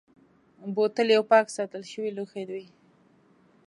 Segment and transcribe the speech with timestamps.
[0.75, 2.65] بوتل یو پاک ساتل شوی لوښی وي.